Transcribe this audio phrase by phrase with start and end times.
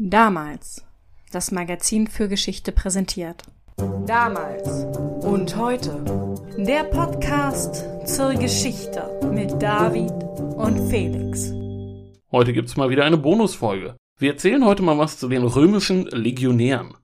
[0.00, 0.84] Damals.
[1.30, 3.44] Das Magazin für Geschichte präsentiert.
[4.06, 4.86] Damals
[5.24, 6.04] und heute.
[6.58, 10.10] Der Podcast zur Geschichte mit David
[10.56, 11.52] und Felix.
[12.32, 13.94] Heute gibt's mal wieder eine Bonusfolge.
[14.18, 16.94] Wir erzählen heute mal was zu den römischen Legionären.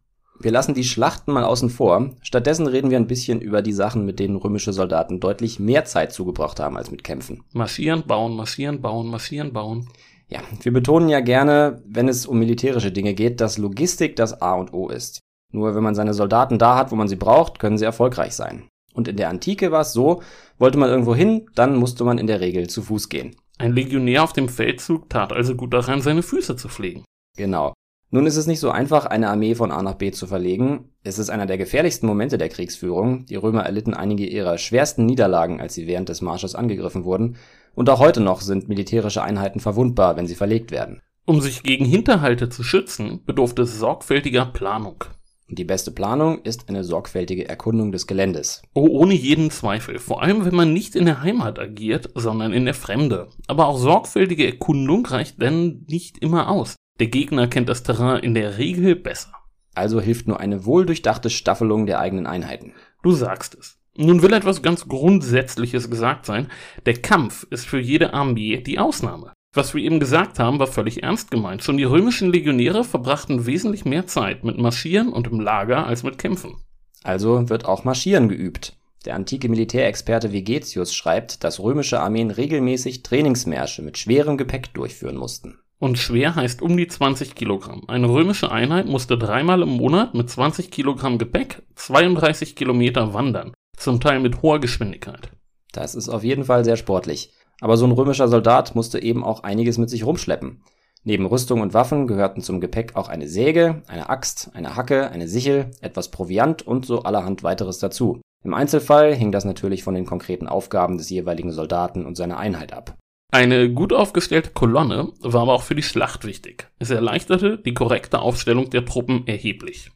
[0.41, 2.11] Wir lassen die Schlachten mal außen vor.
[2.23, 6.13] Stattdessen reden wir ein bisschen über die Sachen, mit denen römische Soldaten deutlich mehr Zeit
[6.13, 7.45] zugebracht haben als mit Kämpfen.
[7.53, 9.87] Marschieren, bauen, marschieren, bauen, marschieren, bauen.
[10.31, 14.55] Ja, wir betonen ja gerne, wenn es um militärische Dinge geht, dass Logistik das A
[14.55, 15.21] und O ist.
[15.53, 18.69] Nur wenn man seine Soldaten da hat, wo man sie braucht, können sie erfolgreich sein.
[18.95, 20.23] Und in der Antike war es so,
[20.59, 23.35] wollte man irgendwo hin, dann musste man in der Regel zu Fuß gehen.
[23.59, 27.05] Ein Legionär auf dem Feldzug tat also gut daran, seine Füße zu pflegen.
[27.37, 27.75] Genau.
[28.13, 30.91] Nun ist es nicht so einfach, eine Armee von A nach B zu verlegen.
[31.05, 33.27] Es ist einer der gefährlichsten Momente der Kriegsführung.
[33.27, 37.37] Die Römer erlitten einige ihrer schwersten Niederlagen, als sie während des Marsches angegriffen wurden.
[37.75, 41.01] Und auch heute noch sind militärische Einheiten verwundbar, wenn sie verlegt werden.
[41.27, 45.05] Um sich gegen Hinterhalte zu schützen, bedurfte es sorgfältiger Planung.
[45.49, 48.63] Und die beste Planung ist eine sorgfältige Erkundung des Geländes.
[48.73, 49.99] Oh, ohne jeden Zweifel.
[49.99, 53.29] Vor allem, wenn man nicht in der Heimat agiert, sondern in der Fremde.
[53.49, 56.77] Aber auch sorgfältige Erkundung reicht denn nicht immer aus.
[57.01, 59.33] Der Gegner kennt das Terrain in der Regel besser.
[59.75, 62.75] Also hilft nur eine wohldurchdachte Staffelung der eigenen Einheiten.
[63.03, 63.80] Du sagst es.
[64.03, 66.49] Nun will etwas ganz Grundsätzliches gesagt sein.
[66.87, 69.35] Der Kampf ist für jede Armee die Ausnahme.
[69.55, 71.63] Was wir eben gesagt haben, war völlig ernst gemeint.
[71.63, 76.17] Schon die römischen Legionäre verbrachten wesentlich mehr Zeit mit Marschieren und im Lager als mit
[76.17, 76.57] Kämpfen.
[77.05, 78.79] Also wird auch Marschieren geübt.
[79.05, 85.59] Der antike Militärexperte Vegetius schreibt, dass römische Armeen regelmäßig Trainingsmärsche mit schwerem Gepäck durchführen mussten.
[85.79, 87.83] Und schwer heißt um die 20 Kilogramm.
[87.87, 94.01] Eine römische Einheit musste dreimal im Monat mit 20 Kilogramm Gepäck 32 Kilometer wandern, zum
[94.01, 95.31] Teil mit hoher Geschwindigkeit.
[95.73, 97.33] Das ist auf jeden Fall sehr sportlich.
[97.61, 100.63] Aber so ein römischer Soldat musste eben auch einiges mit sich rumschleppen.
[101.03, 105.29] Neben Rüstung und Waffen gehörten zum Gepäck auch eine Säge, eine Axt, eine Hacke, eine
[105.29, 108.21] Sichel, etwas Proviant und so allerhand weiteres dazu.
[108.45, 112.73] Im Einzelfall hing das natürlich von den konkreten Aufgaben des jeweiligen Soldaten und seiner Einheit
[112.73, 112.97] ab.
[113.33, 116.69] Eine gut aufgestellte Kolonne war aber auch für die Schlacht wichtig.
[116.79, 119.91] Es erleichterte die korrekte Aufstellung der Truppen erheblich.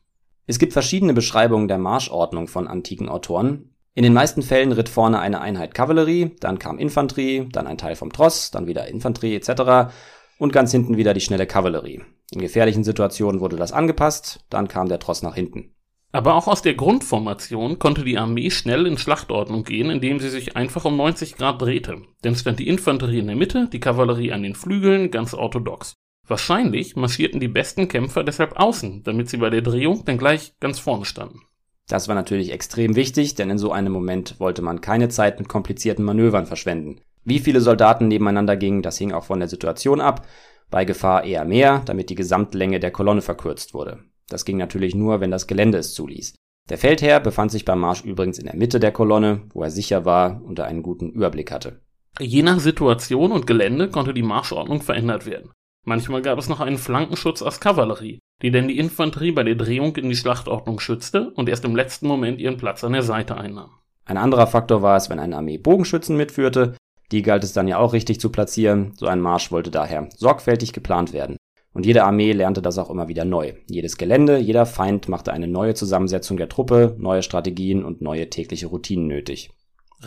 [0.47, 3.74] Es gibt verschiedene Beschreibungen der Marschordnung von antiken Autoren.
[3.97, 7.95] In den meisten Fällen ritt vorne eine Einheit Kavallerie, dann kam Infanterie, dann ein Teil
[7.95, 9.95] vom Tross, dann wieder Infanterie etc.
[10.39, 12.03] und ganz hinten wieder die schnelle Kavallerie.
[12.33, 15.77] In gefährlichen Situationen wurde das angepasst, dann kam der Tross nach hinten.
[16.11, 20.57] Aber auch aus der Grundformation konnte die Armee schnell in Schlachtordnung gehen, indem sie sich
[20.57, 22.03] einfach um 90 Grad drehte.
[22.25, 25.95] Denn stand die Infanterie in der Mitte, die Kavallerie an den Flügeln, ganz orthodox.
[26.27, 30.81] Wahrscheinlich marschierten die besten Kämpfer deshalb außen, damit sie bei der Drehung dann gleich ganz
[30.81, 31.43] vorne standen.
[31.89, 35.49] Das war natürlich extrem wichtig, denn in so einem Moment wollte man keine Zeit mit
[35.49, 37.01] komplizierten Manövern verschwenden.
[37.25, 40.27] Wie viele Soldaten nebeneinander gingen, das hing auch von der Situation ab,
[40.71, 44.01] bei Gefahr eher mehr, damit die Gesamtlänge der Kolonne verkürzt wurde.
[44.29, 46.35] Das ging natürlich nur, wenn das Gelände es zuließ.
[46.71, 50.07] Der Feldherr befand sich beim Marsch übrigens in der Mitte der Kolonne, wo er sicher
[50.07, 51.83] war und er einen guten Überblick hatte.
[52.19, 55.51] Je nach Situation und Gelände konnte die Marschordnung verändert werden.
[55.85, 59.95] Manchmal gab es noch einen Flankenschutz aus Kavallerie, die denn die Infanterie bei der Drehung
[59.97, 63.71] in die Schlachtordnung schützte und erst im letzten Moment ihren Platz an der Seite einnahm.
[64.07, 66.75] Ein anderer Faktor war es, wenn eine Armee Bogenschützen mitführte,
[67.13, 70.73] die galt es dann ja auch richtig zu platzieren, so ein Marsch wollte daher sorgfältig
[70.73, 71.37] geplant werden.
[71.75, 73.53] Und jede Armee lernte das auch immer wieder neu.
[73.69, 78.69] Jedes Gelände, jeder Feind machte eine neue Zusammensetzung der Truppe, neue Strategien und neue tägliche
[78.69, 79.51] Routinen nötig.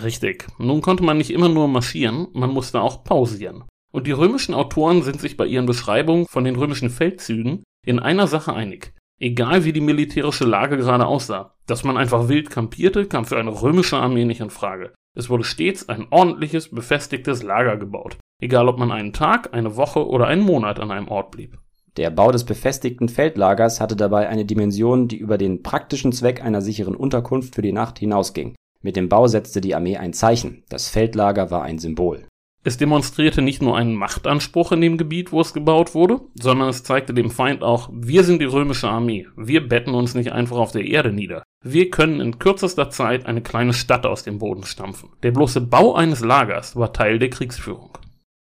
[0.01, 0.47] Richtig.
[0.57, 3.63] Nun konnte man nicht immer nur marschieren, man musste auch pausieren.
[3.97, 8.27] Und die römischen Autoren sind sich bei ihren Beschreibungen von den römischen Feldzügen in einer
[8.27, 8.93] Sache einig.
[9.19, 13.59] Egal wie die militärische Lage gerade aussah, dass man einfach wild kampierte, kam für eine
[13.59, 14.93] römische Armee nicht in Frage.
[15.15, 20.07] Es wurde stets ein ordentliches, befestigtes Lager gebaut, egal ob man einen Tag, eine Woche
[20.07, 21.57] oder einen Monat an einem Ort blieb.
[21.95, 26.61] Der Bau des befestigten Feldlagers hatte dabei eine Dimension, die über den praktischen Zweck einer
[26.61, 28.53] sicheren Unterkunft für die Nacht hinausging.
[28.83, 32.27] Mit dem Bau setzte die Armee ein Zeichen, das Feldlager war ein Symbol.
[32.67, 36.83] Es demonstrierte nicht nur einen Machtanspruch in dem Gebiet, wo es gebaut wurde, sondern es
[36.83, 40.73] zeigte dem Feind auch, wir sind die römische Armee, wir betten uns nicht einfach auf
[40.73, 41.43] der Erde nieder.
[41.63, 45.11] Wir können in kürzester Zeit eine kleine Stadt aus dem Boden stampfen.
[45.23, 47.97] Der bloße Bau eines Lagers war Teil der Kriegsführung.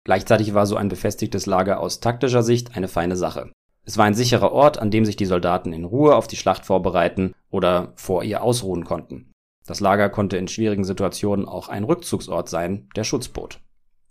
[0.03, 3.53] Gleichzeitig war so ein befestigtes Lager aus taktischer Sicht eine feine Sache.
[3.85, 6.65] Es war ein sicherer Ort, an dem sich die Soldaten in Ruhe auf die Schlacht
[6.65, 9.31] vorbereiten oder vor ihr ausruhen konnten.
[9.65, 13.61] Das Lager konnte in schwierigen Situationen auch ein Rückzugsort sein, der Schutz bot.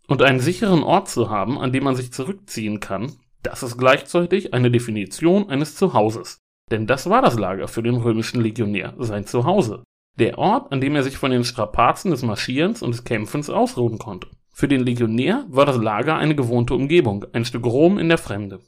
[0.08, 3.12] Und einen sicheren Ort zu haben, an dem man sich zurückziehen kann,
[3.43, 6.38] das ist gleichzeitig eine Definition eines Zuhauses.
[6.70, 9.84] Denn das war das Lager für den römischen Legionär, sein Zuhause.
[10.19, 13.99] Der Ort, an dem er sich von den Strapazen des Marschierens und des Kämpfens ausruhen
[13.99, 14.28] konnte.
[14.50, 18.60] Für den Legionär war das Lager eine gewohnte Umgebung, ein Stück Rom in der Fremde.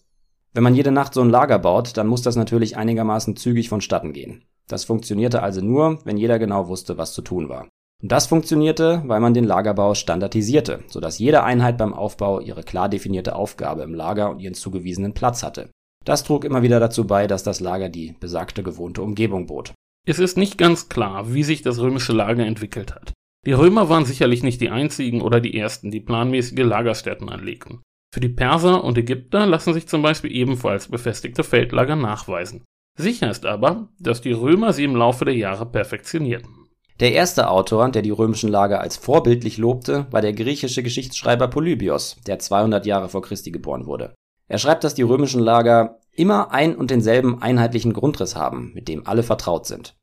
[0.53, 4.13] Wenn man jede Nacht so ein Lager baut, dann muss das natürlich einigermaßen zügig vonstatten
[4.13, 4.45] gehen.
[4.69, 7.67] Das funktionierte also nur, wenn jeder genau wusste, was zu tun war.
[8.03, 12.89] Und das funktionierte, weil man den Lagerbau standardisierte, sodass jede Einheit beim Aufbau ihre klar
[12.89, 15.71] definierte Aufgabe im Lager und ihren zugewiesenen Platz hatte.
[16.05, 19.75] Das trug immer wieder dazu bei, dass das Lager die besagte gewohnte Umgebung bot.
[20.07, 23.13] Es ist nicht ganz klar, wie sich das römische Lager entwickelt hat.
[23.47, 27.83] Die Römer waren sicherlich nicht die einzigen oder die ersten, die planmäßige Lagerstätten anlegten.
[28.13, 32.65] Für die Perser und Ägypter lassen sich zum Beispiel ebenfalls befestigte Feldlager nachweisen.
[32.99, 36.60] Sicher ist aber, dass die Römer sie im Laufe der Jahre perfektionierten.
[37.01, 42.19] Der erste Autor, der die römischen Lager als vorbildlich lobte, war der griechische Geschichtsschreiber Polybios,
[42.27, 44.15] der 200 Jahre vor Christi geboren wurde.
[44.49, 49.07] Er schreibt, dass die römischen Lager immer ein und denselben einheitlichen Grundriss haben, mit dem
[49.07, 49.97] alle vertraut sind.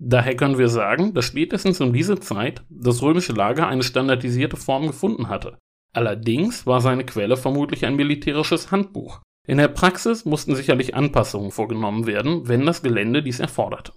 [0.00, 4.88] Daher können wir sagen, dass spätestens um diese Zeit das römische Lager eine standardisierte Form
[4.88, 5.56] gefunden hatte.
[5.92, 9.20] Allerdings war seine Quelle vermutlich ein militärisches Handbuch.
[9.46, 13.92] In der Praxis mussten sicherlich Anpassungen vorgenommen werden, wenn das Gelände dies erforderte.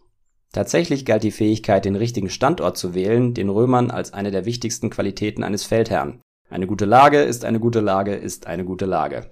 [0.53, 4.91] Tatsächlich galt die Fähigkeit, den richtigen Standort zu wählen, den Römern als eine der wichtigsten
[4.91, 6.21] Qualitäten eines Feldherrn.
[6.47, 9.31] Eine gute Lage ist eine gute Lage ist eine gute Lage.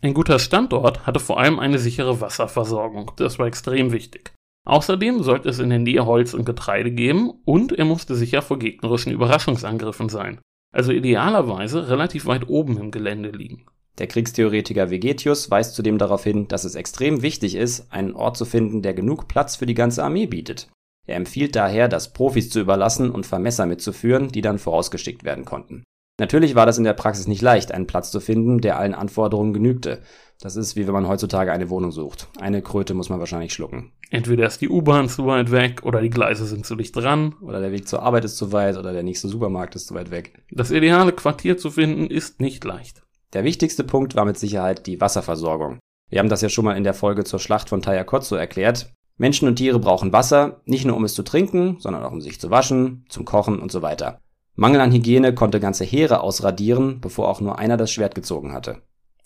[0.00, 4.32] Ein guter Standort hatte vor allem eine sichere Wasserversorgung, das war extrem wichtig.
[4.66, 8.58] Außerdem sollte es in der Nähe Holz und Getreide geben und er musste sicher vor
[8.58, 10.40] gegnerischen Überraschungsangriffen sein,
[10.72, 13.66] also idealerweise relativ weit oben im Gelände liegen.
[13.98, 18.44] Der Kriegstheoretiker Vegetius weist zudem darauf hin, dass es extrem wichtig ist, einen Ort zu
[18.44, 20.68] finden, der genug Platz für die ganze Armee bietet.
[21.06, 25.84] Er empfiehlt daher, das Profis zu überlassen und Vermesser mitzuführen, die dann vorausgeschickt werden konnten.
[26.18, 29.52] Natürlich war das in der Praxis nicht leicht, einen Platz zu finden, der allen Anforderungen
[29.52, 30.00] genügte.
[30.40, 32.28] Das ist wie wenn man heutzutage eine Wohnung sucht.
[32.38, 33.92] Eine Kröte muss man wahrscheinlich schlucken.
[34.10, 37.34] Entweder ist die U-Bahn zu weit weg oder die Gleise sind zu dicht dran.
[37.40, 40.12] Oder der Weg zur Arbeit ist zu weit oder der nächste Supermarkt ist zu weit
[40.12, 40.44] weg.
[40.50, 43.03] Das ideale Quartier zu finden ist nicht leicht.
[43.34, 45.80] Der wichtigste Punkt war mit Sicherheit die Wasserversorgung.
[46.08, 48.92] Wir haben das ja schon mal in der Folge zur Schlacht von Tayakotsu erklärt.
[49.16, 52.40] Menschen und Tiere brauchen Wasser, nicht nur um es zu trinken, sondern auch um sich
[52.40, 54.20] zu waschen, zum Kochen und so weiter.
[54.54, 58.82] Mangel an Hygiene konnte ganze Heere ausradieren, bevor auch nur einer das Schwert gezogen hatte.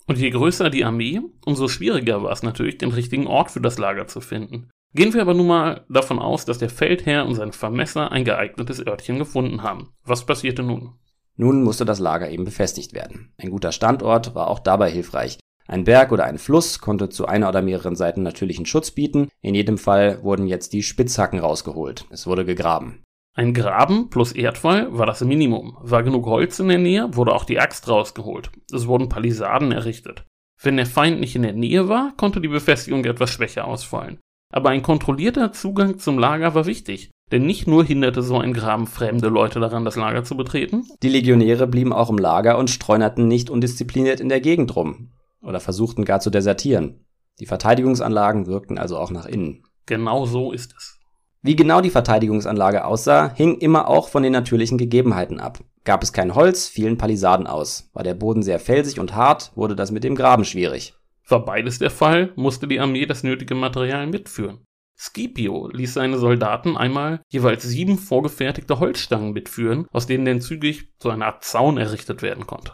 [0.07, 3.77] Und je größer die Armee, umso schwieriger war es natürlich, den richtigen Ort für das
[3.77, 4.71] Lager zu finden.
[4.95, 8.83] Gehen wir aber nun mal davon aus, dass der Feldherr und sein Vermesser ein geeignetes
[8.83, 9.89] Örtchen gefunden haben.
[10.03, 10.95] Was passierte nun?
[11.39, 13.31] Nun musste das Lager eben befestigt werden.
[13.37, 15.39] Ein guter Standort war auch dabei hilfreich.
[15.69, 19.29] Ein Berg oder ein Fluss konnte zu einer oder mehreren Seiten natürlichen Schutz bieten.
[19.41, 22.05] In jedem Fall wurden jetzt die Spitzhacken rausgeholt.
[22.09, 23.03] Es wurde gegraben.
[23.37, 25.77] Ein Graben plus Erdfall war das Minimum.
[25.79, 28.51] War genug Holz in der Nähe, wurde auch die Axt rausgeholt.
[28.73, 30.25] Es wurden Palisaden errichtet.
[30.61, 34.19] Wenn der Feind nicht in der Nähe war, konnte die Befestigung etwas schwächer ausfallen.
[34.51, 37.11] Aber ein kontrollierter Zugang zum Lager war wichtig.
[37.31, 40.87] Denn nicht nur hinderte so ein Graben fremde Leute daran, das Lager zu betreten.
[41.03, 45.11] Die Legionäre blieben auch im Lager und streunerten nicht undiszipliniert in der Gegend rum.
[45.41, 47.05] Oder versuchten gar zu desertieren.
[47.39, 49.63] Die Verteidigungsanlagen wirkten also auch nach innen.
[49.85, 50.99] Genau so ist es.
[51.41, 55.59] Wie genau die Verteidigungsanlage aussah, hing immer auch von den natürlichen Gegebenheiten ab.
[55.85, 57.89] Gab es kein Holz, fielen Palisaden aus.
[57.93, 60.98] War der Boden sehr felsig und hart, wurde das mit dem Graben schwierig.
[61.29, 64.65] War beides der Fall, musste die Armee das nötige Material mitführen.
[64.97, 71.09] Scipio ließ seine Soldaten einmal jeweils sieben vorgefertigte Holzstangen mitführen, aus denen dann zügig so
[71.09, 72.73] eine Art Zaun errichtet werden konnte.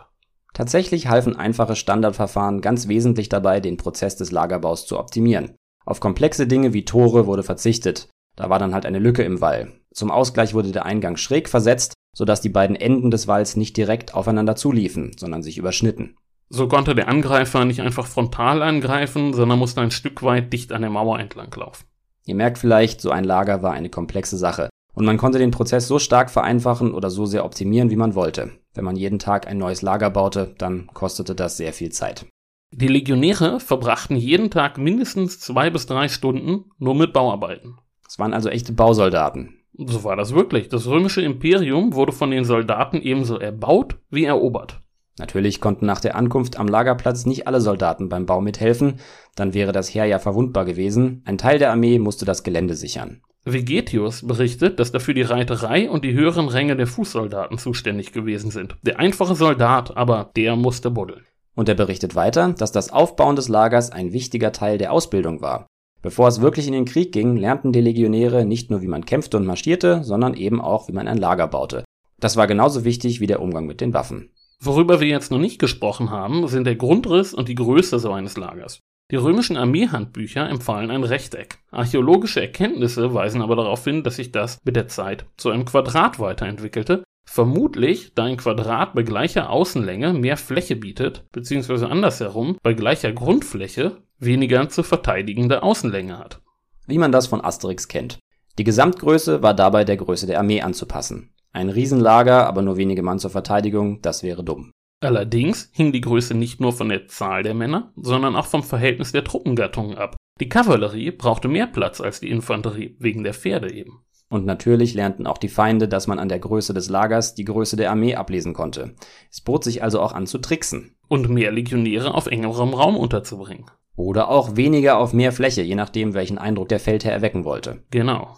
[0.54, 5.56] Tatsächlich halfen einfache Standardverfahren ganz wesentlich dabei, den Prozess des Lagerbaus zu optimieren.
[5.86, 8.10] Auf komplexe Dinge wie Tore wurde verzichtet.
[8.36, 9.74] Da war dann halt eine Lücke im Wall.
[9.94, 14.16] Zum Ausgleich wurde der Eingang schräg versetzt, sodass die beiden Enden des Walls nicht direkt
[14.16, 16.16] aufeinander zuliefen, sondern sich überschnitten.
[16.50, 20.82] So konnte der Angreifer nicht einfach frontal angreifen, sondern musste ein Stück weit dicht an
[20.82, 21.86] der Mauer entlang laufen.
[22.26, 24.70] Ihr merkt vielleicht, so ein Lager war eine komplexe Sache.
[24.94, 28.52] Und man konnte den Prozess so stark vereinfachen oder so sehr optimieren, wie man wollte.
[28.74, 32.26] Wenn man jeden Tag ein neues Lager baute, dann kostete das sehr viel Zeit.
[32.72, 37.78] Die Legionäre verbrachten jeden Tag mindestens zwei bis drei Stunden nur mit Bauarbeiten.
[38.08, 39.60] Es waren also echte Bausoldaten.
[39.78, 40.70] So war das wirklich.
[40.70, 44.82] Das römische Imperium wurde von den Soldaten ebenso erbaut wie erobert.
[45.18, 49.00] Natürlich konnten nach der Ankunft am Lagerplatz nicht alle Soldaten beim Bau mithelfen,
[49.36, 51.22] dann wäre das Heer ja verwundbar gewesen.
[51.26, 53.22] Ein Teil der Armee musste das Gelände sichern.
[53.46, 58.76] Vegetius berichtet, dass dafür die Reiterei und die höheren Ränge der Fußsoldaten zuständig gewesen sind.
[58.82, 61.26] Der einfache Soldat aber, der musste buddeln.
[61.54, 65.68] Und er berichtet weiter, dass das Aufbauen des Lagers ein wichtiger Teil der Ausbildung war.
[66.02, 69.38] Bevor es wirklich in den Krieg ging, lernten die Legionäre nicht nur, wie man kämpfte
[69.38, 71.86] und marschierte, sondern eben auch, wie man ein Lager baute.
[72.20, 74.32] Das war genauso wichtig wie der Umgang mit den Waffen.
[74.66, 78.36] Worüber wir jetzt noch nicht gesprochen haben, sind der Grundriss und die Größe so eines
[78.36, 78.80] Lagers.
[79.12, 81.60] Die römischen Armeehandbücher empfahlen ein Rechteck.
[81.70, 86.20] Archäologische Erkenntnisse weisen aber darauf hin, dass sich das mit der Zeit zu einem Quadrat
[86.20, 93.12] weiterentwickelte, vermutlich da ein Quadrat bei gleicher Außenlänge mehr Fläche bietet, beziehungsweise andersherum, bei gleicher
[93.12, 96.42] Grundfläche weniger zu verteidigende Außenlänge hat.
[96.88, 98.18] Wie man das von Asterix kennt.
[98.58, 101.35] Die Gesamtgröße war dabei der Größe der Armee anzupassen.
[101.56, 104.72] Ein Riesenlager, aber nur wenige Mann zur Verteidigung, das wäre dumm.
[105.02, 109.14] Allerdings hing die Größe nicht nur von der Zahl der Männer, sondern auch vom Verhältnis
[109.14, 110.18] der Truppengattungen ab.
[110.42, 114.02] Die Kavallerie brauchte mehr Platz als die Infanterie, wegen der Pferde eben.
[114.30, 117.78] Und natürlich lernten auch die Feinde, dass man an der Größe des Lagers die Größe
[117.78, 118.94] der Armee ablesen konnte.
[119.32, 120.98] Es bot sich also auch an zu tricksen.
[121.08, 123.72] Und mehr Legionäre auf engerem Raum unterzubringen.
[123.96, 127.82] Oder auch weniger auf mehr Fläche, je nachdem, welchen Eindruck der Feldherr erwecken wollte.
[127.92, 128.36] Genau.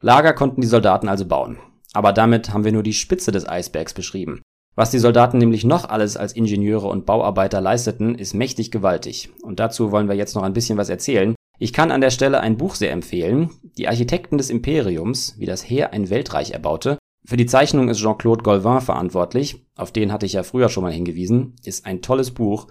[0.00, 1.58] Lager konnten die Soldaten also bauen.
[1.92, 4.42] Aber damit haben wir nur die Spitze des Eisbergs beschrieben.
[4.74, 9.30] Was die Soldaten nämlich noch alles als Ingenieure und Bauarbeiter leisteten, ist mächtig gewaltig.
[9.42, 11.34] Und dazu wollen wir jetzt noch ein bisschen was erzählen.
[11.58, 13.50] Ich kann an der Stelle ein Buch sehr empfehlen.
[13.78, 16.98] Die Architekten des Imperiums, wie das Heer ein Weltreich erbaute.
[17.24, 19.66] Für die Zeichnung ist Jean-Claude Golvin verantwortlich.
[19.74, 21.56] Auf den hatte ich ja früher schon mal hingewiesen.
[21.64, 22.66] Ist ein tolles Buch.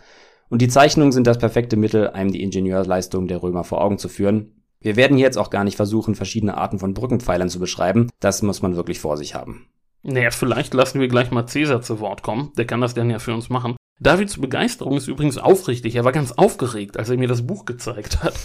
[0.49, 4.09] Und die Zeichnungen sind das perfekte Mittel, einem die Ingenieursleistung der Römer vor Augen zu
[4.09, 4.54] führen.
[4.85, 8.11] Wir werden hier jetzt auch gar nicht versuchen, verschiedene Arten von Brückenpfeilern zu beschreiben.
[8.19, 9.65] Das muss man wirklich vor sich haben.
[10.03, 12.51] Naja, vielleicht lassen wir gleich mal Cäsar zu Wort kommen.
[12.55, 13.75] Der kann das dann ja für uns machen.
[13.99, 15.95] Davids Begeisterung ist übrigens aufrichtig.
[15.95, 18.35] Er war ganz aufgeregt, als er mir das Buch gezeigt hat.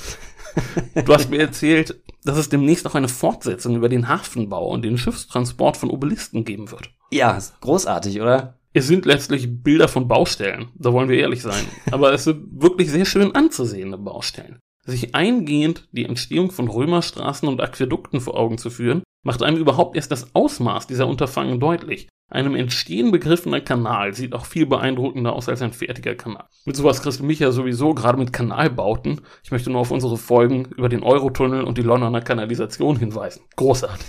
[1.07, 4.99] Du hast mir erzählt, dass es demnächst auch eine Fortsetzung über den Hafenbau und den
[4.99, 6.91] Schiffstransport von Obelisken geben wird.
[7.13, 8.59] Ja, großartig, oder?
[8.73, 11.65] Es sind letztlich Bilder von Baustellen, da wollen wir ehrlich sein.
[11.93, 14.59] Aber es sind wirklich sehr schön anzusehende Baustellen.
[14.91, 19.95] Sich eingehend die Entstehung von Römerstraßen und Aquädukten vor Augen zu führen, macht einem überhaupt
[19.95, 22.09] erst das Ausmaß dieser Unterfangen deutlich.
[22.29, 26.45] Einem entstehen begriffener Kanal sieht auch viel beeindruckender aus als ein fertiger Kanal.
[26.65, 29.21] Mit sowas kriegst du mich ja sowieso, gerade mit Kanalbauten.
[29.45, 33.43] Ich möchte nur auf unsere Folgen über den Eurotunnel und die Londoner Kanalisation hinweisen.
[33.55, 34.09] Großartig.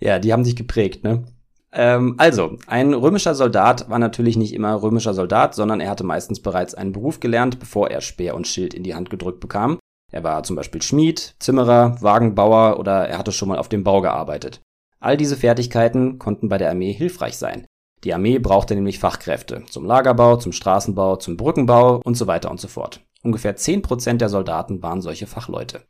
[0.00, 1.24] Ja, die haben sich geprägt, ne?
[1.72, 6.40] Ähm, also, ein römischer Soldat war natürlich nicht immer römischer Soldat, sondern er hatte meistens
[6.40, 9.78] bereits einen Beruf gelernt, bevor er Speer und Schild in die Hand gedrückt bekam.
[10.12, 14.02] Er war zum Beispiel Schmied, Zimmerer, Wagenbauer oder er hatte schon mal auf dem Bau
[14.02, 14.60] gearbeitet.
[15.00, 17.66] All diese Fertigkeiten konnten bei der Armee hilfreich sein.
[18.04, 22.60] Die Armee brauchte nämlich Fachkräfte zum Lagerbau, zum Straßenbau, zum Brückenbau und so weiter und
[22.60, 23.00] so fort.
[23.22, 25.82] Ungefähr 10% der Soldaten waren solche Fachleute.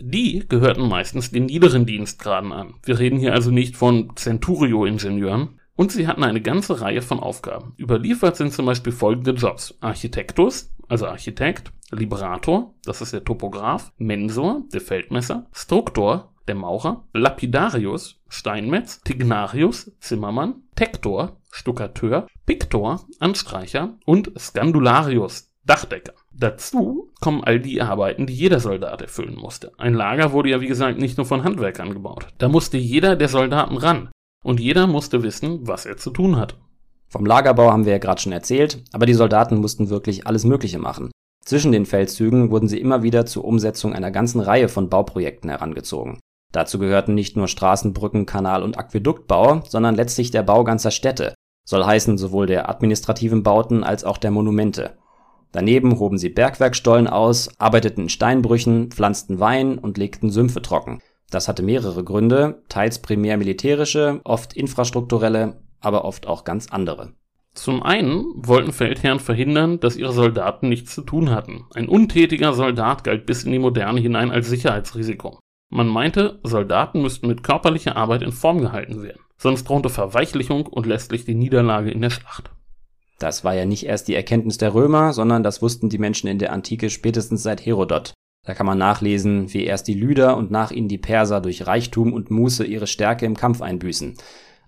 [0.00, 2.74] Die gehörten meistens den niederen Dienstgraden an.
[2.84, 5.60] Wir reden hier also nicht von Centurio-Ingenieuren.
[5.74, 7.74] Und sie hatten eine ganze Reihe von Aufgaben.
[7.78, 9.74] Überliefert sind zum Beispiel folgende Jobs.
[9.80, 18.20] Architektus, also Architekt, Liberator, das ist der Topograph, Mensor, der Feldmesser, Struktor, der Maurer, Lapidarius,
[18.28, 26.14] Steinmetz, Tignarius, Zimmermann, Tektor, Stuckateur, Piktor, Anstreicher und Scandularius, Dachdecker.
[26.34, 29.72] Dazu kommen all die Arbeiten, die jeder Soldat erfüllen musste.
[29.78, 32.26] Ein Lager wurde ja wie gesagt nicht nur von Handwerkern gebaut.
[32.38, 34.10] Da musste jeder der Soldaten ran.
[34.44, 36.56] Und jeder musste wissen, was er zu tun hat.
[37.08, 40.78] Vom Lagerbau haben wir ja gerade schon erzählt, aber die Soldaten mussten wirklich alles Mögliche
[40.78, 41.10] machen.
[41.44, 46.18] Zwischen den Feldzügen wurden sie immer wieder zur Umsetzung einer ganzen Reihe von Bauprojekten herangezogen.
[46.52, 51.34] Dazu gehörten nicht nur Straßen, Brücken, Kanal und Aquäduktbau, sondern letztlich der Bau ganzer Städte,
[51.64, 54.96] soll heißen sowohl der administrativen Bauten als auch der Monumente.
[55.52, 61.00] Daneben hoben sie Bergwerkstollen aus, arbeiteten in Steinbrüchen, pflanzten Wein und legten Sümpfe trocken.
[61.30, 67.12] Das hatte mehrere Gründe, teils primär militärische, oft infrastrukturelle, aber oft auch ganz andere.
[67.54, 71.66] Zum einen wollten Feldherren verhindern, dass ihre Soldaten nichts zu tun hatten.
[71.74, 75.38] Ein untätiger Soldat galt bis in die Moderne hinein als Sicherheitsrisiko.
[75.68, 80.86] Man meinte, Soldaten müssten mit körperlicher Arbeit in Form gehalten werden, sonst drohte Verweichlichung und
[80.86, 82.50] letztlich die Niederlage in der Schlacht.
[83.18, 86.38] Das war ja nicht erst die Erkenntnis der Römer, sondern das wussten die Menschen in
[86.38, 88.14] der Antike spätestens seit Herodot.
[88.44, 92.12] Da kann man nachlesen, wie erst die Lyder und nach ihnen die Perser durch Reichtum
[92.12, 94.16] und Muße ihre Stärke im Kampf einbüßen.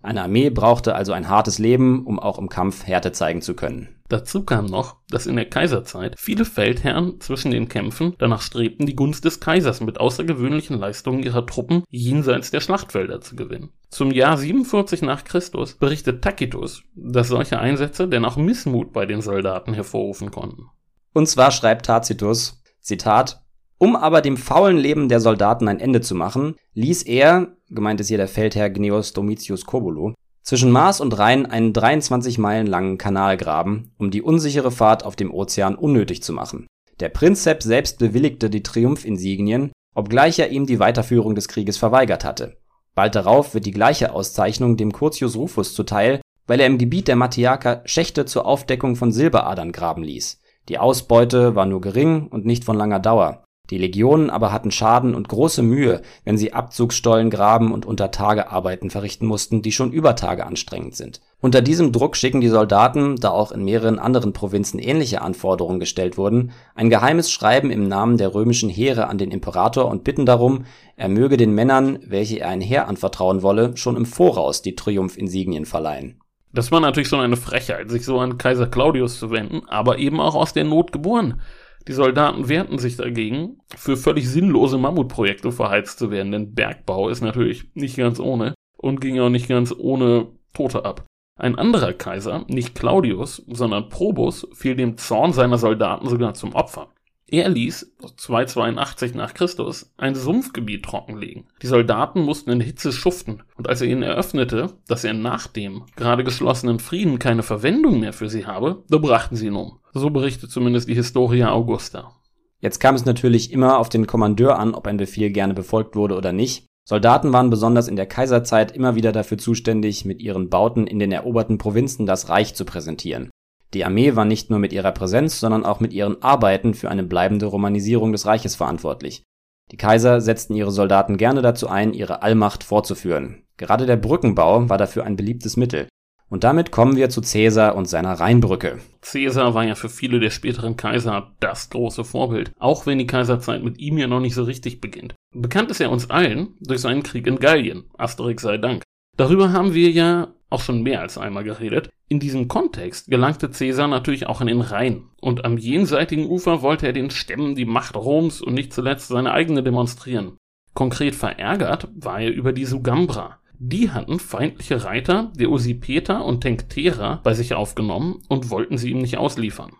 [0.04, 3.88] Eine Armee brauchte also ein hartes Leben, um auch im Kampf Härte zeigen zu können.
[4.10, 8.96] Dazu kam noch, dass in der Kaiserzeit viele Feldherren zwischen den Kämpfen danach strebten, die
[8.96, 13.70] Gunst des Kaisers mit außergewöhnlichen Leistungen ihrer Truppen jenseits der Schlachtfelder zu gewinnen.
[13.88, 19.22] Zum Jahr 47 nach Christus berichtet Tacitus, dass solche Einsätze denn auch Missmut bei den
[19.22, 20.66] Soldaten hervorrufen konnten.
[21.14, 23.42] Und zwar schreibt Tacitus, Zitat,
[23.78, 28.08] um aber dem faulen Leben der Soldaten ein Ende zu machen, ließ er, gemeint ist
[28.08, 33.36] hier der Feldherr Gnaeus Domitius Corbulo, zwischen Mars und Rhein einen 23 Meilen langen Kanal
[33.36, 36.66] graben, um die unsichere Fahrt auf dem Ozean unnötig zu machen.
[37.00, 42.58] Der Prinzeps selbst bewilligte die Triumphinsignien, obgleich er ihm die Weiterführung des Krieges verweigert hatte.
[42.94, 47.16] Bald darauf wird die gleiche Auszeichnung dem Curtius Rufus zuteil, weil er im Gebiet der
[47.16, 50.40] Mattiaker Schächte zur Aufdeckung von Silberadern graben ließ.
[50.68, 55.14] Die Ausbeute war nur gering und nicht von langer Dauer Die Legionen aber hatten Schaden
[55.14, 59.90] und große Mühe, wenn sie Abzugsstollen graben und unter Tage Arbeiten verrichten mussten, die schon
[59.90, 61.22] über Tage anstrengend sind.
[61.40, 66.18] Unter diesem Druck schicken die Soldaten, da auch in mehreren anderen Provinzen ähnliche Anforderungen gestellt
[66.18, 70.66] wurden, ein geheimes Schreiben im Namen der römischen Heere an den Imperator und bitten darum,
[70.96, 75.64] er möge den Männern, welche er ein Heer anvertrauen wolle, schon im Voraus die Triumphinsignien
[75.64, 76.20] verleihen.
[76.52, 80.20] Das war natürlich schon eine Frechheit, sich so an Kaiser Claudius zu wenden, aber eben
[80.20, 81.40] auch aus der Not geboren.
[81.86, 87.20] Die Soldaten wehrten sich dagegen, für völlig sinnlose Mammutprojekte verheizt zu werden, denn Bergbau ist
[87.20, 91.04] natürlich nicht ganz ohne und ging auch nicht ganz ohne Tote ab.
[91.38, 96.93] Ein anderer Kaiser, nicht Claudius, sondern Probus, fiel dem Zorn seiner Soldaten sogar zum Opfer.
[97.26, 101.44] Er ließ 282 nach Christus ein Sumpfgebiet trockenlegen.
[101.62, 105.84] Die Soldaten mussten in Hitze schuften, und als er ihnen eröffnete, dass er nach dem
[105.96, 109.78] gerade geschlossenen Frieden keine Verwendung mehr für sie habe, da brachten sie ihn um.
[109.94, 112.12] So berichtet zumindest die Historia Augusta.
[112.60, 116.16] Jetzt kam es natürlich immer auf den Kommandeur an, ob ein Befehl gerne befolgt wurde
[116.16, 116.66] oder nicht.
[116.86, 121.12] Soldaten waren besonders in der Kaiserzeit immer wieder dafür zuständig, mit ihren Bauten in den
[121.12, 123.30] eroberten Provinzen das Reich zu präsentieren.
[123.74, 127.02] Die Armee war nicht nur mit ihrer Präsenz, sondern auch mit ihren Arbeiten für eine
[127.02, 129.24] bleibende Romanisierung des Reiches verantwortlich.
[129.72, 133.42] Die Kaiser setzten ihre Soldaten gerne dazu ein, ihre Allmacht fortzuführen.
[133.56, 135.88] Gerade der Brückenbau war dafür ein beliebtes Mittel.
[136.28, 138.78] Und damit kommen wir zu Caesar und seiner Rheinbrücke.
[139.00, 143.62] Caesar war ja für viele der späteren Kaiser das große Vorbild, auch wenn die Kaiserzeit
[143.62, 145.14] mit ihm ja noch nicht so richtig beginnt.
[145.34, 148.82] Bekannt ist er uns allen durch seinen Krieg in Gallien, Asterix sei Dank.
[149.16, 151.90] Darüber haben wir ja auch schon mehr als einmal geredet.
[152.08, 156.86] In diesem Kontext gelangte Caesar natürlich auch in den Rhein, und am jenseitigen Ufer wollte
[156.86, 160.36] er den Stämmen die Macht Roms und nicht zuletzt seine eigene demonstrieren.
[160.74, 163.40] Konkret verärgert war er über die Sugambra.
[163.58, 168.98] Die hatten feindliche Reiter der Usipeter und Tenctera bei sich aufgenommen und wollten sie ihm
[168.98, 169.72] nicht ausliefern.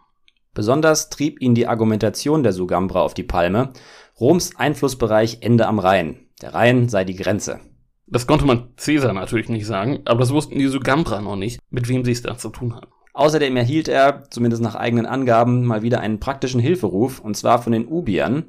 [0.55, 3.73] Besonders trieb ihn die Argumentation der Sugambra auf die Palme.
[4.21, 6.29] Roms Einflussbereich ende am Rhein.
[6.41, 7.61] Der Rhein sei die Grenze.
[8.15, 11.89] Das konnte man Caesar natürlich nicht sagen, aber das wussten die Sugambra noch nicht, mit
[11.89, 12.93] wem sie es da zu tun hatten.
[13.13, 17.73] Außerdem erhielt er, zumindest nach eigenen Angaben, mal wieder einen praktischen Hilferuf, und zwar von
[17.73, 18.45] den Ubiern,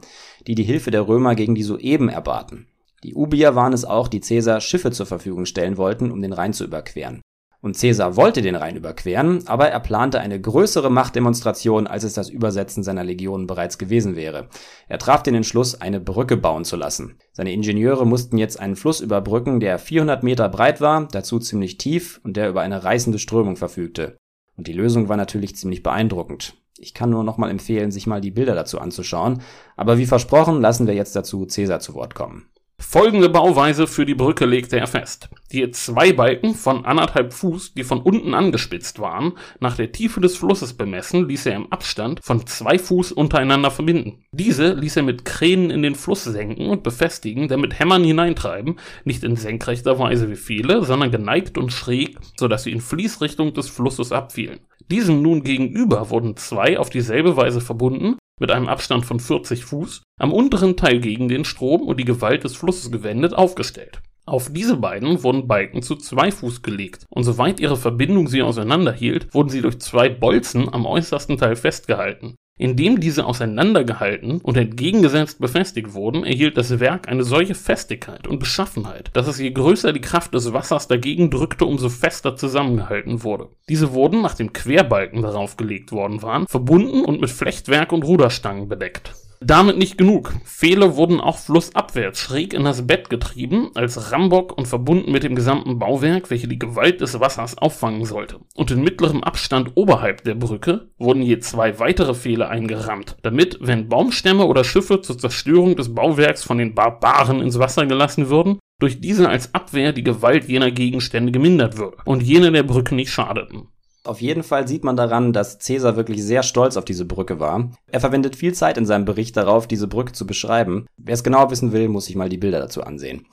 [0.46, 2.68] die die Hilfe der Römer gegen die Sueben erbaten.
[3.04, 6.54] Die Ubier waren es auch, die Caesar Schiffe zur Verfügung stellen wollten, um den Rhein
[6.54, 7.24] zu überqueren.
[7.66, 12.30] Und Caesar wollte den Rhein überqueren, aber er plante eine größere Machtdemonstration, als es das
[12.30, 14.50] Übersetzen seiner Legionen bereits gewesen wäre.
[14.88, 17.18] Er traf den Entschluss, eine Brücke bauen zu lassen.
[17.34, 22.22] Seine Ingenieure mussten jetzt einen Fluss überbrücken, der 400 Meter breit war, dazu ziemlich tief
[22.24, 24.16] und der über eine reißende Strömung verfügte.
[24.56, 26.54] Und die Lösung war natürlich ziemlich beeindruckend.
[26.78, 29.42] Ich kann nur noch mal empfehlen, sich mal die Bilder dazu anzuschauen.
[29.76, 32.46] Aber wie versprochen, lassen wir jetzt dazu Caesar zu Wort kommen.
[32.88, 35.28] Folgende Bauweise für die Brücke legte er fest.
[35.52, 40.38] Die zwei Balken von anderthalb Fuß, die von unten angespitzt waren, nach der Tiefe des
[40.38, 44.24] Flusses bemessen, ließ er im Abstand von zwei Fuß untereinander verbinden.
[44.32, 48.80] Diese ließ er mit Kränen in den Fluss senken und befestigen, der mit Hämmern hineintreiben,
[49.04, 53.54] nicht in senkrechter Weise wie viele, sondern geneigt und schräg, so dass sie in Fließrichtung
[53.54, 54.60] des Flusses abfielen.
[54.90, 60.04] Diesen nun gegenüber wurden zwei auf dieselbe Weise verbunden, mit einem Abstand von 40 Fuß,
[60.20, 64.02] am unteren Teil gegen den Strom und die Gewalt des Flusses gewendet aufgestellt.
[64.26, 69.34] Auf diese beiden wurden Balken zu zwei Fuß gelegt, und soweit ihre Verbindung sie auseinanderhielt,
[69.34, 72.36] wurden sie durch zwei Bolzen am äußersten Teil festgehalten.
[72.58, 79.10] Indem diese auseinandergehalten und entgegengesetzt befestigt wurden, erhielt das Werk eine solche Festigkeit und Beschaffenheit,
[79.12, 83.50] dass es je größer die Kraft des Wassers dagegen drückte, umso fester zusammengehalten wurde.
[83.68, 89.14] Diese wurden, nachdem Querbalken darauf gelegt worden waren, verbunden und mit Flechtwerk und Ruderstangen bedeckt.
[89.48, 90.34] Damit nicht genug.
[90.44, 95.36] Pfähle wurden auch flussabwärts schräg in das Bett getrieben, als Rambock und verbunden mit dem
[95.36, 98.40] gesamten Bauwerk, welche die Gewalt des Wassers auffangen sollte.
[98.56, 103.88] Und in mittlerem Abstand oberhalb der Brücke wurden je zwei weitere Pfähle eingerammt, damit, wenn
[103.88, 109.00] Baumstämme oder Schiffe zur Zerstörung des Bauwerks von den Barbaren ins Wasser gelassen würden, durch
[109.00, 113.68] diese als Abwehr die Gewalt jener Gegenstände gemindert würde und jene der Brücke nicht schadeten.
[114.06, 117.72] Auf jeden Fall sieht man daran, dass Caesar wirklich sehr stolz auf diese Brücke war.
[117.88, 120.86] Er verwendet viel Zeit in seinem Bericht darauf, diese Brücke zu beschreiben.
[120.96, 123.26] Wer es genau wissen will, muss sich mal die Bilder dazu ansehen.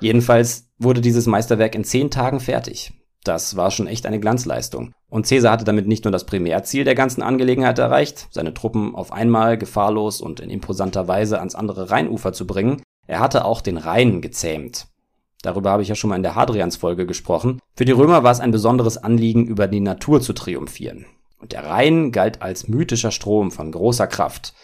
[0.00, 2.92] Jedenfalls wurde dieses Meisterwerk in zehn Tagen fertig.
[3.22, 4.92] Das war schon echt eine Glanzleistung.
[5.08, 9.12] Und Caesar hatte damit nicht nur das Primärziel der ganzen Angelegenheit erreicht, seine Truppen auf
[9.12, 13.76] einmal gefahrlos und in imposanter Weise ans andere Rheinufer zu bringen, er hatte auch den
[13.76, 14.88] Rhein gezähmt.
[15.42, 17.60] Darüber habe ich ja schon mal in der Hadrians-Folge gesprochen.
[17.76, 21.06] Für die Römer war es ein besonderes Anliegen, über die Natur zu triumphieren.
[21.38, 24.54] Und der Rhein galt als mythischer Strom von großer Kraft.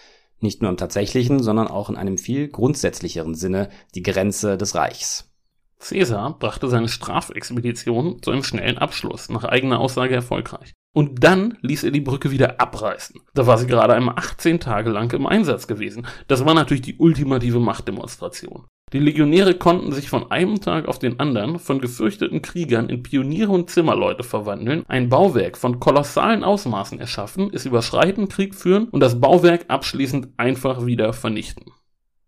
[0.40, 5.30] Nicht nur im tatsächlichen, sondern auch in einem viel grundsätzlicheren Sinne die Grenze des Reichs.
[5.78, 10.72] Caesar brachte seine Strafexpedition zu einem schnellen Abschluss, nach eigener Aussage erfolgreich.
[10.94, 13.20] Und dann ließ er die Brücke wieder abreißen.
[13.34, 16.06] Da war sie gerade einmal 18 Tage lang im Einsatz gewesen.
[16.28, 18.66] Das war natürlich die ultimative Machtdemonstration.
[18.92, 23.51] Die Legionäre konnten sich von einem Tag auf den anderen von gefürchteten Kriegern in Pioniere
[23.51, 29.20] und Zimmerleute verwandeln, ein Bauwerk von kolossalen Ausmaßen erschaffen, es überschreiten, Krieg führen und das
[29.20, 31.73] Bauwerk abschließend einfach wieder vernichten.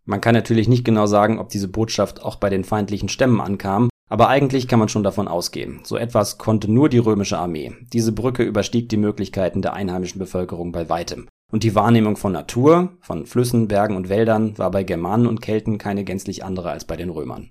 [0.06, 3.88] Man kann natürlich nicht genau sagen, ob diese Botschaft auch bei den feindlichen Stämmen ankam,
[4.08, 5.80] aber eigentlich kann man schon davon ausgehen.
[5.84, 7.74] So etwas konnte nur die römische Armee.
[7.92, 11.28] Diese Brücke überstieg die Möglichkeiten der einheimischen Bevölkerung bei weitem.
[11.52, 15.78] Und die Wahrnehmung von Natur, von Flüssen, Bergen und Wäldern war bei Germanen und Kelten
[15.78, 17.50] keine gänzlich andere als bei den Römern.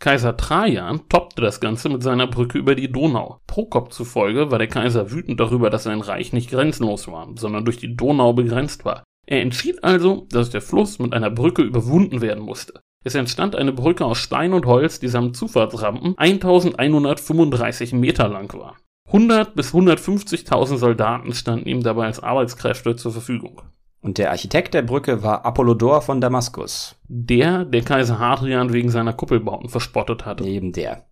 [0.00, 3.40] Kaiser Trajan toppte das Ganze mit seiner Brücke über die Donau.
[3.46, 7.76] Prokop zufolge war der Kaiser wütend darüber, dass sein Reich nicht grenzenlos war, sondern durch
[7.76, 9.04] die Donau begrenzt war.
[9.26, 12.80] Er entschied also, dass der Fluss mit einer Brücke überwunden werden musste.
[13.04, 18.76] Es entstand eine Brücke aus Stein und Holz, die samt Zufahrtsrampen 1135 Meter lang war.
[19.12, 23.60] 100 bis 150.000 Soldaten standen ihm dabei als Arbeitskräfte zur Verfügung.
[24.00, 26.94] Und der Architekt der Brücke war Apollodor von Damaskus.
[27.08, 30.44] Der, der Kaiser Hadrian wegen seiner Kuppelbauten verspottet hatte.
[30.44, 31.06] Eben der.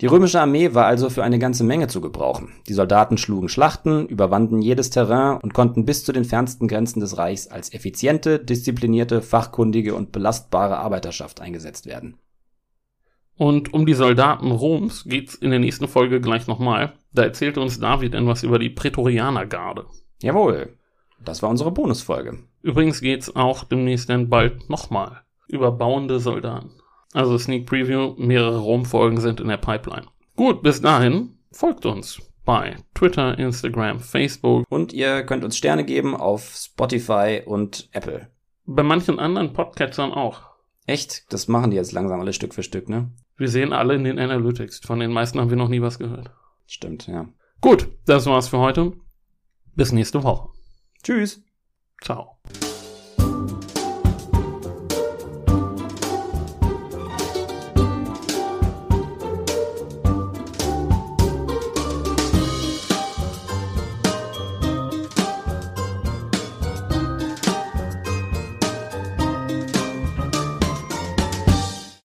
[0.00, 2.52] Die römische Armee war also für eine ganze Menge zu gebrauchen.
[2.68, 7.18] Die Soldaten schlugen Schlachten, überwanden jedes Terrain und konnten bis zu den fernsten Grenzen des
[7.18, 12.18] Reichs als effiziente, disziplinierte, fachkundige und belastbare Arbeiterschaft eingesetzt werden.
[13.42, 16.92] Und um die Soldaten Roms geht's in der nächsten Folge gleich nochmal.
[17.12, 19.86] Da erzählte uns David etwas über die Prätorianergarde.
[20.22, 20.78] Jawohl.
[21.24, 22.38] Das war unsere Bonusfolge.
[22.62, 26.70] Übrigens geht's auch demnächst dann bald nochmal über bauende Soldaten.
[27.14, 30.06] Also Sneak Preview, mehrere Rom-Folgen sind in der Pipeline.
[30.36, 34.66] Gut, bis dahin, folgt uns bei Twitter, Instagram, Facebook.
[34.68, 38.30] Und ihr könnt uns Sterne geben auf Spotify und Apple.
[38.66, 40.42] Bei manchen anderen Podcatchern auch.
[40.86, 41.32] Echt?
[41.32, 43.10] Das machen die jetzt langsam alle Stück für Stück, ne?
[43.36, 44.80] Wir sehen alle in den Analytics.
[44.80, 46.30] Von den meisten haben wir noch nie was gehört.
[46.66, 47.28] Stimmt, ja.
[47.60, 48.92] Gut, das war's für heute.
[49.74, 50.48] Bis nächste Woche.
[51.02, 51.42] Tschüss.
[52.02, 52.38] Ciao.